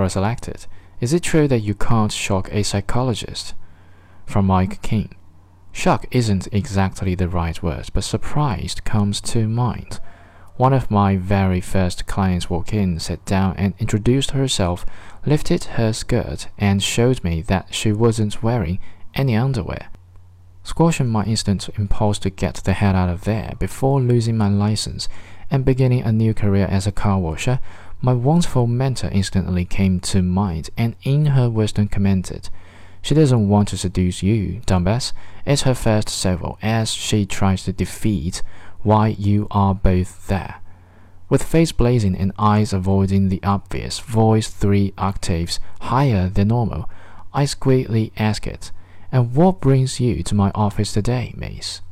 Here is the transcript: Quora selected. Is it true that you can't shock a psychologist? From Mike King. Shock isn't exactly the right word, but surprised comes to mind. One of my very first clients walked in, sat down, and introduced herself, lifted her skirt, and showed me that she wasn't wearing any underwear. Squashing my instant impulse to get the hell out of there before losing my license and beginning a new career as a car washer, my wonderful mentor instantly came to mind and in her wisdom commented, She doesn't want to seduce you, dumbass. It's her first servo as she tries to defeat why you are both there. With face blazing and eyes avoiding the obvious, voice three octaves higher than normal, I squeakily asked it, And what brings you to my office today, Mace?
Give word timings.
Quora 0.00 0.10
selected. 0.10 0.66
Is 1.02 1.12
it 1.12 1.22
true 1.22 1.46
that 1.48 1.60
you 1.60 1.74
can't 1.74 2.10
shock 2.10 2.48
a 2.50 2.62
psychologist? 2.62 3.52
From 4.24 4.46
Mike 4.46 4.80
King. 4.80 5.14
Shock 5.72 6.06
isn't 6.10 6.48
exactly 6.52 7.14
the 7.14 7.28
right 7.28 7.62
word, 7.62 7.90
but 7.92 8.04
surprised 8.04 8.84
comes 8.84 9.20
to 9.20 9.46
mind. 9.46 10.00
One 10.56 10.72
of 10.72 10.90
my 10.90 11.16
very 11.16 11.60
first 11.60 12.06
clients 12.06 12.48
walked 12.48 12.72
in, 12.72 12.98
sat 12.98 13.22
down, 13.26 13.56
and 13.58 13.74
introduced 13.78 14.30
herself, 14.30 14.86
lifted 15.26 15.64
her 15.76 15.92
skirt, 15.92 16.48
and 16.56 16.82
showed 16.82 17.22
me 17.22 17.42
that 17.42 17.74
she 17.74 17.92
wasn't 17.92 18.42
wearing 18.42 18.78
any 19.14 19.36
underwear. 19.36 19.90
Squashing 20.62 21.08
my 21.08 21.24
instant 21.24 21.68
impulse 21.76 22.18
to 22.20 22.30
get 22.30 22.54
the 22.54 22.72
hell 22.72 22.96
out 22.96 23.10
of 23.10 23.24
there 23.24 23.52
before 23.58 24.00
losing 24.00 24.38
my 24.38 24.48
license 24.48 25.10
and 25.50 25.62
beginning 25.62 26.04
a 26.04 26.12
new 26.12 26.32
career 26.32 26.66
as 26.70 26.86
a 26.86 26.92
car 26.92 27.18
washer, 27.18 27.60
my 28.02 28.14
wonderful 28.14 28.66
mentor 28.66 29.08
instantly 29.08 29.64
came 29.64 30.00
to 30.00 30.22
mind 30.22 30.70
and 30.76 30.96
in 31.02 31.26
her 31.26 31.50
wisdom 31.50 31.88
commented, 31.88 32.48
She 33.02 33.14
doesn't 33.14 33.48
want 33.48 33.68
to 33.68 33.76
seduce 33.76 34.22
you, 34.22 34.62
dumbass. 34.66 35.12
It's 35.44 35.62
her 35.62 35.74
first 35.74 36.08
servo 36.08 36.58
as 36.62 36.92
she 36.92 37.26
tries 37.26 37.64
to 37.64 37.72
defeat 37.72 38.42
why 38.82 39.08
you 39.08 39.46
are 39.50 39.74
both 39.74 40.28
there. 40.28 40.56
With 41.28 41.42
face 41.42 41.72
blazing 41.72 42.16
and 42.16 42.32
eyes 42.38 42.72
avoiding 42.72 43.28
the 43.28 43.42
obvious, 43.42 43.98
voice 43.98 44.48
three 44.48 44.94
octaves 44.96 45.60
higher 45.80 46.28
than 46.28 46.48
normal, 46.48 46.88
I 47.32 47.44
squeakily 47.44 48.12
asked 48.16 48.46
it, 48.46 48.72
And 49.12 49.34
what 49.34 49.60
brings 49.60 50.00
you 50.00 50.22
to 50.22 50.34
my 50.34 50.50
office 50.54 50.92
today, 50.92 51.34
Mace? 51.36 51.82